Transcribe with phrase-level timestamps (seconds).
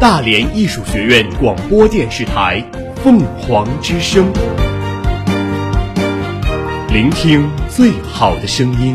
[0.00, 2.64] 大连艺术学院广播电视台
[3.02, 4.32] 凤凰之声，
[6.88, 8.94] 聆听最好的声音。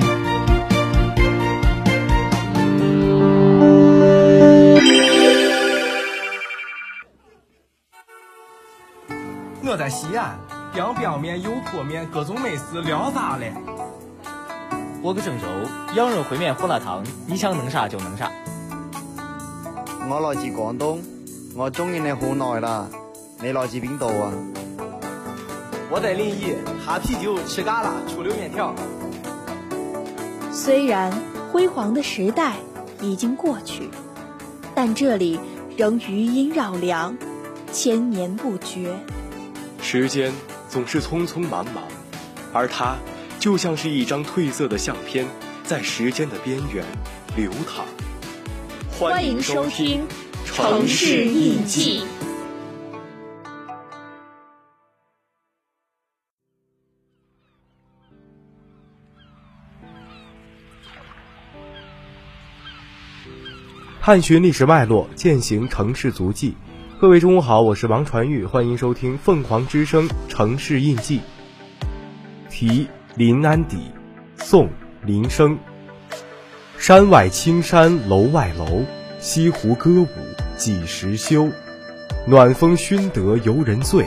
[9.65, 10.39] 我在西安，
[10.73, 13.43] 冰冰面、油泼面，各种美食聊杂了。
[15.01, 15.45] 我搁郑州，
[15.97, 18.31] 羊肉烩面、胡辣汤，你想弄啥就弄啥。
[20.05, 21.01] 我来自广东，
[21.55, 22.89] 我中意你好耐啦。
[23.41, 24.33] 你来自边度啊？
[25.89, 28.75] 我在临沂，喝啤酒，吃嘎啦，出溜面条。
[30.51, 31.11] 虽然
[31.51, 32.57] 辉煌的时代
[33.01, 33.89] 已经过去，
[34.75, 35.39] 但这里
[35.77, 37.17] 仍余音绕梁，
[37.71, 38.93] 千年不绝。
[39.81, 40.33] 时间
[40.69, 41.85] 总是匆匆忙忙，
[42.51, 42.97] 而它
[43.39, 45.25] 就像是一张褪色的相片，
[45.63, 46.83] 在时间的边缘
[47.37, 47.85] 流淌。
[48.99, 50.07] 欢迎收听
[50.45, 52.01] 《城市印记》。
[63.99, 66.55] 探寻历史脉络，践行城市足迹。
[67.01, 71.19] 各位中午好，我是王传玉，欢迎收听凤凰之声《城市印记》。
[72.47, 73.91] 题临安邸，
[74.37, 74.69] 宋
[75.03, 75.57] 林升。
[76.83, 78.83] 山外青山楼外楼，
[79.17, 80.07] 西湖歌舞
[80.57, 81.47] 几时休？
[82.27, 84.05] 暖风熏得游人醉，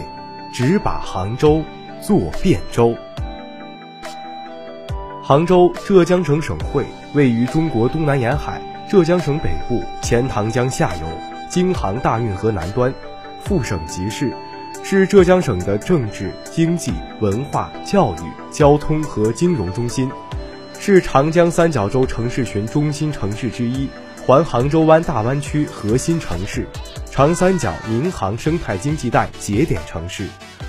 [0.52, 1.62] 只把杭州
[2.02, 2.94] 作汴州。
[5.22, 8.60] 杭州，浙江省省会，位于中国东南沿海。
[8.86, 11.06] 浙江省北部，钱塘江下游，
[11.48, 12.92] 京杭大运河南端，
[13.42, 14.36] 副省级市，
[14.84, 20.10] 是浙江省的政治、经济、文化、教育、交通和金融中心，
[20.78, 23.88] 是长江三角洲城市群中心城市之一，
[24.24, 26.66] 环杭州湾大湾区核心城市，
[27.10, 30.28] 长三角民航生态经济带节点城市，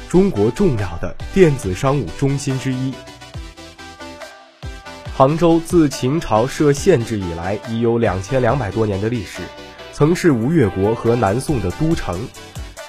[0.10, 2.94] 中国重要的电子商务中心之一。
[5.16, 9.42] 杭州自秦朝设县制以来，已有两千两百多年的历史，
[9.94, 12.28] 曾是吴越国和南宋的都城。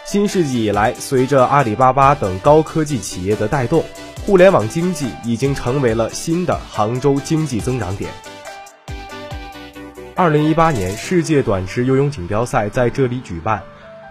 [0.07, 3.85] 新世纪以来，随着阿里巴巴等高科技企业的带动，
[4.29, 8.11] 互联网经济已经成为了新的杭州经济增长点。
[10.15, 13.63] 二零一八年世界短池游泳锦标赛在这里举办，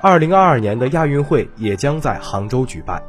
[0.01, 3.00] 二零二二年的亚运会也将在杭州举办。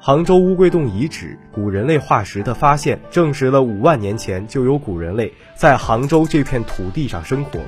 [0.00, 7.60] 杭州乌龟洞遗址古人类化石的发现，证实了五万年前就有古人类在杭州这片土地上生活。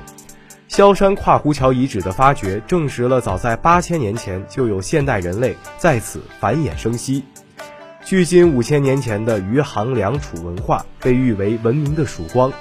[0.67, 7.23] 萧山跨湖桥遗址的发掘，证实了早在八千年前就有现代人类在此繁衍生息。
[8.09, 12.51] 距今五千年前的余杭梁楚文化被誉为文明的曙光。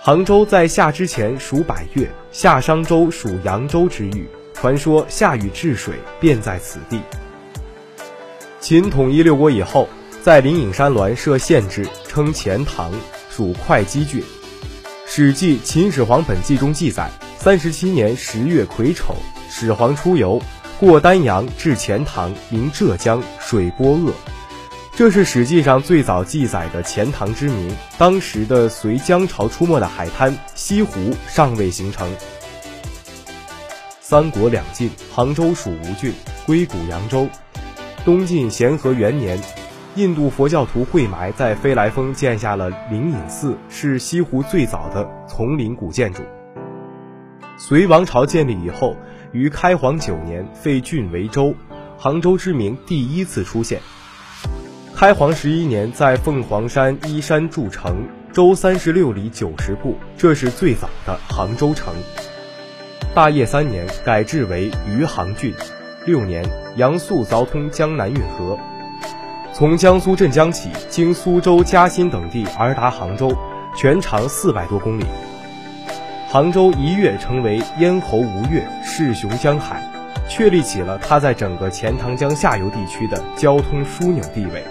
[0.00, 7.00] 杭州在夏之前属百越，夏商周属扬州之域，传说夏禹治水便在此地。
[8.60, 9.88] 秦统一六国以后，
[10.22, 12.92] 在灵隐山峦设县制，称钱塘，
[13.28, 14.20] 属会稽郡。
[15.08, 19.16] 《史记·秦始皇本纪》中记载：三十七年十月癸丑，
[19.50, 20.40] 始皇出游，
[20.78, 24.12] 过丹阳，至钱塘，名浙江，水波恶。
[24.98, 27.72] 这是史记上最早记载的钱塘之名。
[27.96, 32.12] 当时的隋江潮出没的海滩西湖尚未形成。
[34.00, 36.12] 三国两晋，杭州属吴郡，
[36.44, 37.28] 归属扬州。
[38.04, 39.40] 东晋咸和元年，
[39.94, 46.24] 印度佛教徒慧埋在飞来峰建下了灵隐寺，是西湖最早的丛林古建筑。
[47.56, 48.96] 隋王朝建立以后，
[49.30, 51.54] 于开皇九年废郡为州，
[51.96, 53.80] 杭州之名第一次出现。
[54.98, 61.94] 开皇十一年，在凤凰山依山筑城，周三十六里九十步，这是最早的杭州城。
[63.14, 65.54] 大业三年，改制为余杭郡。
[66.04, 66.44] 六年，
[66.74, 68.58] 杨素凿通江南运河，
[69.54, 73.32] 从江苏镇江起，经苏州、嘉兴等地而达杭州，
[73.76, 75.04] 全长四百多公里。
[76.28, 79.80] 杭州一跃成为咽喉吴越、势雄江海，
[80.28, 84.64] 确立起了它在整个钱塘江下游地区的交通枢纽地位。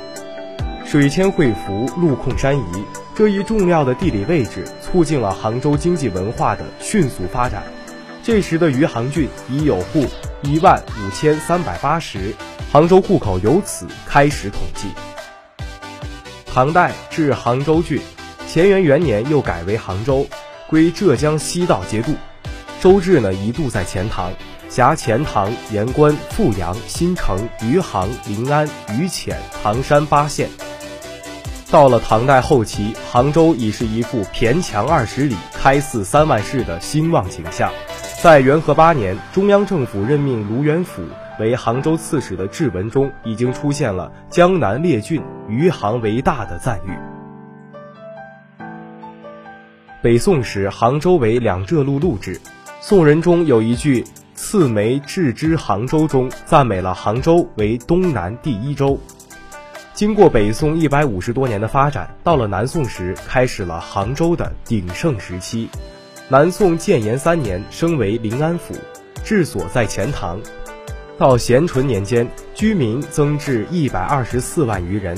[0.90, 2.64] 水迁汇福，路控山移，
[3.14, 7.62] 这一重要的地理位置促进了杭州经济文化的迅速发展。
[8.24, 10.06] 这时的余杭郡已有户
[10.44, 12.34] 一万五千三百八十，
[12.72, 14.88] 杭州户口由此开始统计。
[16.46, 18.00] 唐代置杭州郡，
[18.48, 20.26] 乾元元年又改为杭州，
[20.70, 22.14] 归浙江西道节度。
[22.80, 24.32] 州治呢一度在钱塘，
[24.70, 28.66] 辖钱塘、盐官、富阳、新城、余杭、临安、
[28.98, 30.50] 余潜、唐山八县。
[31.70, 37.70] 到了唐代后期，杭州已是一副骈墙二十里、开寺三万室的兴旺景象。
[38.22, 41.04] 在元和八年，中央政府任命卢元甫
[41.40, 46.92] 为杭州刺史的制文中，已经出现了“江南列郡，余杭为大”的赞誉。
[50.02, 52.40] 北宋时，杭州为两浙路路治。
[52.80, 58.98] 宋人中有一句“赐梅置之杭州”中，赞美了杭州为东南第一州。
[59.98, 65.68] 经过北宋一百五十多年的发展，到了南宋时，开始了杭州的鼎盛时期。
[66.28, 68.76] 南宋建炎三年，升为临安府，
[69.24, 70.40] 治所在钱塘。
[71.18, 75.18] 到咸淳年间，居民增至一百二十四万余人。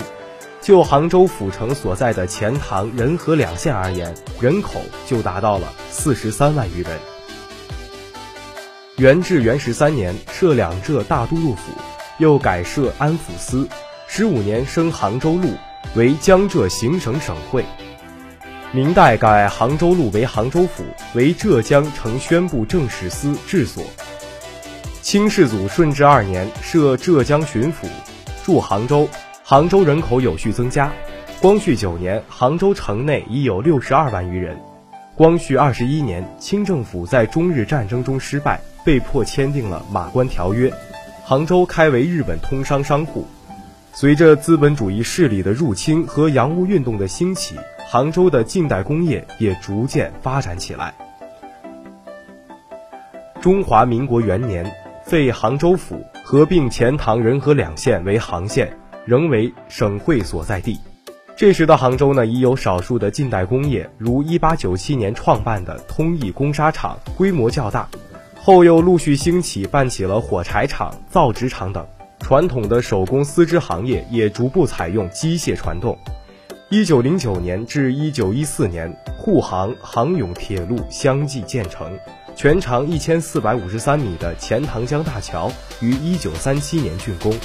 [0.61, 6.97] 就杭州府城所在的钱塘、仁和两县而言，人口就达到了四十三万余人。
[8.95, 11.73] 元至元十三年，设两浙大都督府，
[12.17, 13.67] 又改设安抚司。
[14.11, 15.53] 十五年，升杭州路
[15.93, 17.63] 为江浙行省省会。
[18.71, 20.83] 明代改杭州路为杭州府，
[21.13, 23.83] 为浙江城宣布政使司治所。
[25.03, 27.85] 清世祖顺治二年设浙江巡抚，
[28.43, 29.07] 驻杭州，
[29.43, 30.91] 杭州人口有序增加。
[31.39, 34.57] 光绪九年，杭州城内已有六十二万余人。
[35.15, 40.67] 光绪二十一年，清政府在中日战争中失败，被迫签订了《马关条约》，
[41.23, 43.27] 杭州开为日本通商商户。
[43.91, 47.55] 随着资本主义势力的入侵和洋务运动的兴起，
[47.85, 50.93] 杭州的近代工业也逐渐发展起来。
[53.41, 54.69] 中华民国元年，
[55.03, 58.71] 废杭州府，合并钱塘、仁和两县为杭县，
[59.05, 60.79] 仍为省会所在地。
[61.35, 67.87] 这时的杭州呢，已有少数的近代工业，如1897年创办的通义工纱厂，规模较大。
[68.35, 71.85] 后又陆续兴起，办起了火柴厂、造纸厂等，
[72.29, 75.97] 传统的手工丝织行业也逐步采用机械传动。
[76.69, 81.91] 一九零九年至一九一四年，沪杭杭甬铁路相继建成，
[82.35, 87.35] 全长一千四百五十三米的钱塘江大桥于一九三七年竣工。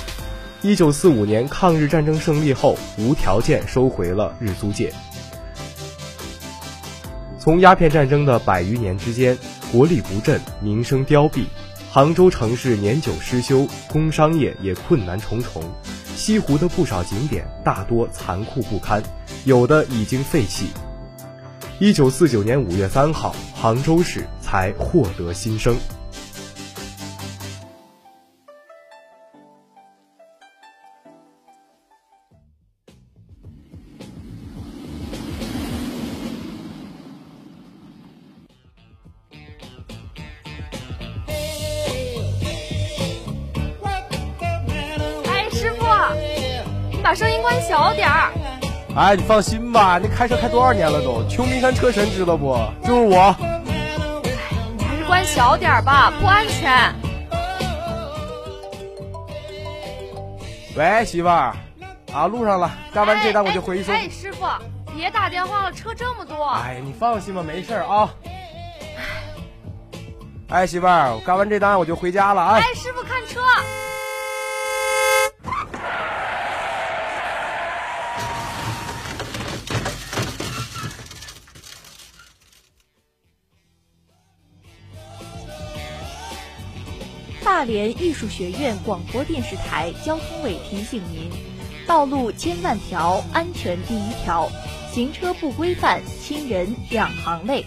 [0.60, 4.92] 一九四五年抗日战争胜利后，无条件收回了日租界。
[7.38, 9.38] 从鸦片战争的百余年之间，
[9.72, 11.46] 国力不振，民生凋敝，
[11.94, 15.62] 杭州城市年久失修，工商业也困难重重。
[16.16, 19.00] 西湖的不少景点大多残酷不堪，
[19.44, 20.66] 有的已经废弃。
[21.78, 25.76] 一九四九年五月三号，杭州市才获得新生。
[47.44, 48.32] 关小点儿。
[48.96, 51.22] 哎，你放心吧，那开车开多少年了都？
[51.28, 52.58] 秋名山车神知道不？
[52.82, 53.36] 就是我。
[54.78, 56.94] 你还是关小点儿吧，不安全。
[60.74, 61.54] 喂，媳妇儿，
[62.14, 63.92] 啊，路上了，干完这单我就回去收。
[63.92, 64.46] 哎，师傅，
[64.96, 66.46] 别打电话了，车这么多。
[66.46, 68.08] 哎，你放心吧，没事啊。
[70.48, 72.54] 哎，媳妇儿，我干完这单我就回家了啊。
[72.54, 73.40] 哎，师傅看车。
[87.64, 91.30] 大连艺术学院广播电视台交通委提醒您：
[91.86, 94.50] 道路千万条，安全第一条。
[94.92, 97.64] 行车不规范，亲人两行泪。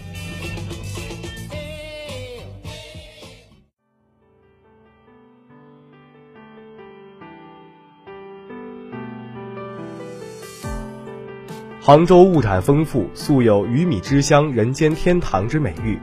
[11.80, 15.98] 杭州物产丰富，素有“鱼米之乡，人间天堂”之美誉。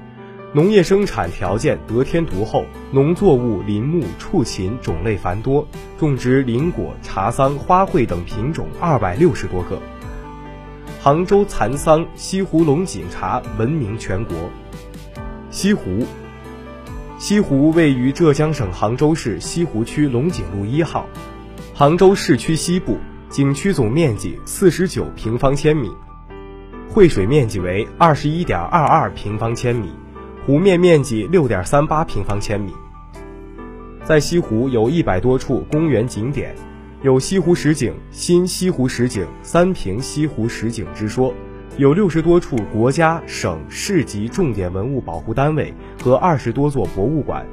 [0.56, 5.68] 农业生产条件得天独厚，农作物、林木、畜禽种类繁多，
[6.00, 9.78] 种植林果、茶桑、花卉等品种二百六十多个。
[11.02, 14.50] 杭州蚕桑西湖龙井茶闻名全国。
[15.52, 16.06] 西湖，
[17.18, 21.06] 西湖位于浙江省杭州市西湖区龙井路一号，
[21.74, 22.98] 杭州市区西部，
[23.30, 25.92] 景区总面积四十九平方千米，
[26.90, 29.90] 汇水面积为二十一点二二平方千米。
[30.46, 32.72] 湖面面积六点三八平方千米，
[34.04, 36.56] 在西湖有一百多处公园景点，
[37.02, 41.34] 有西湖十景、新西湖十景、三平西湖十景之说，
[41.78, 45.74] 有六十多处国家、省市级重点文物保护单位
[46.04, 47.44] 和二十多座博物馆，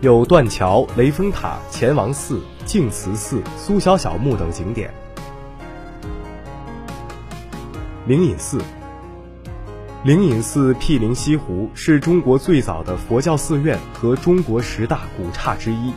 [0.00, 4.90] 有断桥、雷峰塔、钱王寺、净慈寺、苏小小墓等景点。
[8.06, 8.58] 灵隐寺。
[10.04, 15.92] 灵隐寺毗邻西湖，是中国最早的佛教寺院和中国十大古刹之一，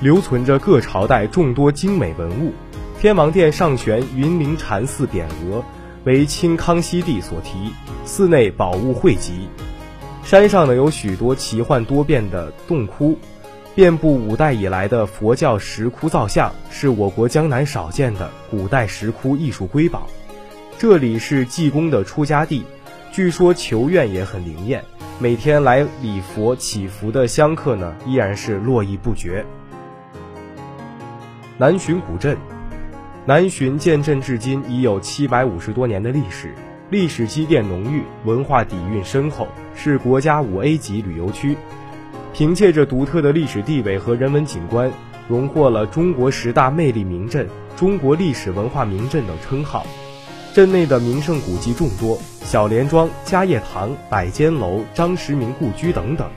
[0.00, 2.52] 留存着各朝代众多精美文物。
[3.00, 5.64] 天王殿上悬云灵禅寺匾额，
[6.04, 7.72] 为清康熙帝所题，
[8.04, 9.48] 寺内宝物汇集。
[10.22, 13.18] 山上呢有许多奇幻多变的洞窟，
[13.74, 20.06] 遍布五代以来的佛教石窟造像，是我国江南少见的古代石窟艺术瑰宝。
[20.78, 22.62] 这里是济公的出家地。
[23.12, 24.82] 据说求愿也很灵验，
[25.18, 29.44] 每天来礼佛祈福的香客呢，依然是络绎不绝。
[31.58, 32.38] 南浔古镇，
[33.26, 36.54] 南浔建镇至今已有七百五十多年的历史，
[36.88, 41.54] 历史积淀浓郁，文化底蕴深厚，是国家五 A 级旅游区。
[42.32, 44.90] 凭借着独特的历史地位和人文景观，
[45.28, 49.86] 荣获了中国十大魅力名镇、中国历史文化名镇等称号。
[50.54, 56.28] 镇内的名胜古迹众多，小莲庄、嘉业堂、百间楼、张时明故居等等，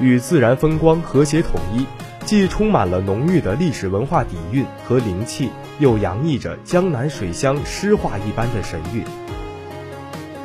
[0.00, 1.84] 与自然风光和谐统一，
[2.24, 9.04] 既充满了浓郁的历史文化底蕴和灵气，又洋溢着江南水乡诗画一般的神韵。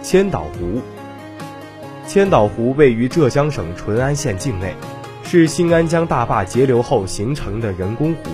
[0.01, 0.81] 千岛湖，
[2.05, 4.75] 千岛湖位于浙江省淳安县境内，
[5.23, 8.29] 是新安江大坝截流后形成的人工湖，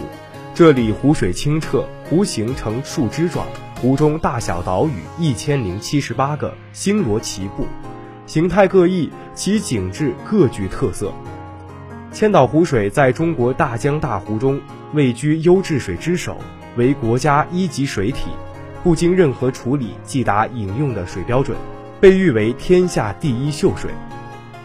[0.56, 3.46] 这里湖水清澈，湖形呈树枝状。
[3.82, 7.66] 湖中大小岛屿一千零七十八个，星罗棋布，
[8.26, 11.14] 形态各异，其景致各具特色。
[12.12, 14.60] 千岛湖水在中国大江大湖中
[14.94, 16.36] 位居优质水之首，
[16.76, 18.32] 为国家一级水体，
[18.84, 21.58] 不经任何处理即达饮用的水标准，
[22.02, 23.92] 被誉为天下第一秀水。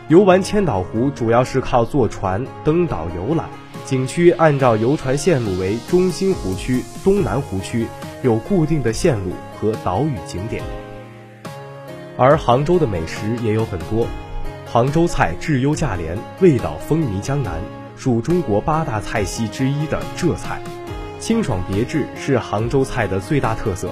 [0.09, 3.49] 游玩千岛湖主要是靠坐船、登岛游览。
[3.85, 7.87] 景区按照游船线路为中心湖区、东南湖区。
[8.23, 10.63] 有固定的线路和岛屿景点，
[12.17, 14.07] 而杭州的美食也有很多。
[14.65, 17.61] 杭州菜质优价廉，味道风靡江南，
[17.99, 20.59] 属中国八大菜系之一的浙菜。
[21.21, 23.91] 清爽别致是杭州菜的最大特色，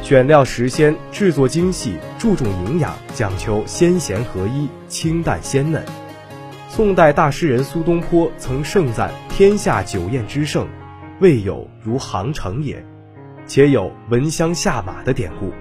[0.00, 5.84] 选料时鲜，制作精细，注重营养，讲求鲜咸合一，清淡鲜嫩。
[6.74, 10.66] 宋代大诗人苏东坡曾盛赞：“天下酒宴之盛，
[11.20, 12.82] 未有如杭城也。”
[13.44, 15.52] 且有闻香下马的典故。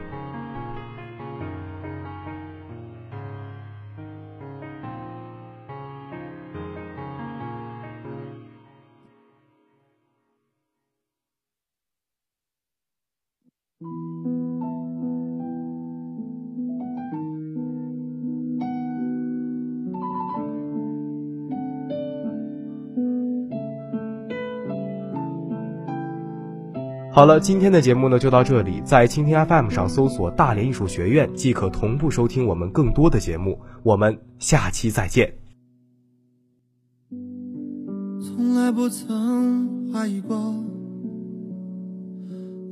[27.14, 33.60] 好了，今天的节目呢就到这里，在蜻蜓 FM 上搜索“大连艺术学院”即可同步收听我们更多的节目。
[33.84, 35.34] 我们下期再见。
[37.10, 40.56] 从来不曾怀疑过，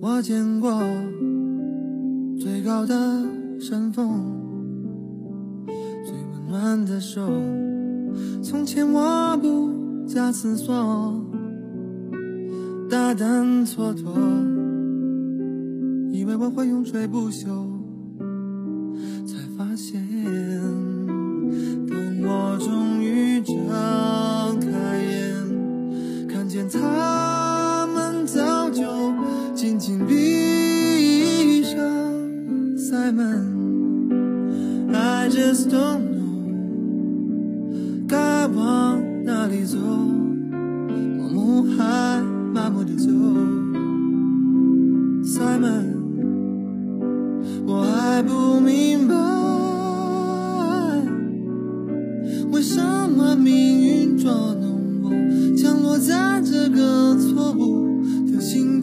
[0.01, 0.71] 我见过
[2.39, 2.95] 最高的
[3.59, 4.07] 山峰，
[5.67, 7.21] 最温暖的手。
[8.41, 11.28] 从前我不假思索。
[12.89, 14.01] 大胆蹉跎，
[16.11, 17.45] 以为我会永垂不朽，
[19.27, 20.03] 才发现，
[21.87, 23.55] 当我终于睁
[24.59, 24.69] 开
[25.03, 28.83] 眼，看见他们早就
[29.53, 31.77] 紧紧闭上。
[32.75, 33.19] Simon，I
[35.29, 36.08] just don't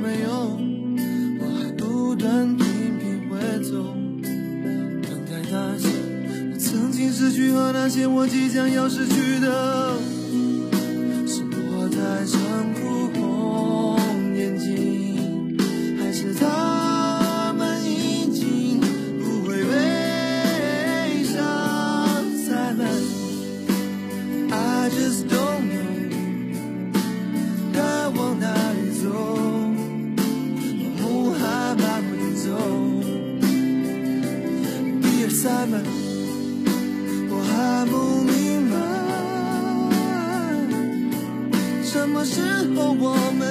[0.00, 0.58] 没有，
[1.40, 2.64] 我还不断频
[2.98, 3.36] 频回
[3.68, 3.94] 头，
[5.02, 5.88] 等待那些
[6.52, 9.98] 我曾经失去和那些我即将要失去的。
[35.40, 35.78] 在吗
[37.30, 37.92] 我还不
[38.24, 38.74] 明白，
[41.84, 42.40] 什么时
[42.74, 43.47] 候我们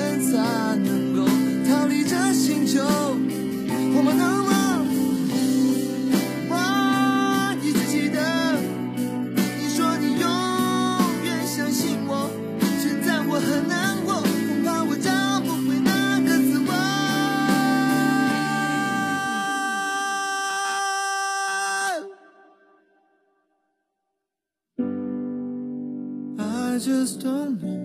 [26.78, 27.82] I just don't know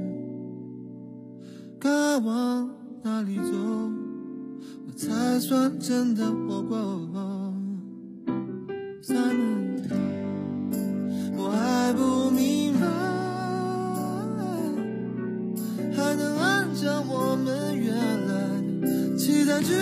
[1.80, 2.68] 该往
[3.02, 3.42] 哪里走，
[4.87, 7.00] 我才算真的活过。
[11.38, 12.87] 我还不明白，
[15.96, 17.96] 还能按照我们原
[18.28, 18.61] 来
[19.16, 19.72] 期待去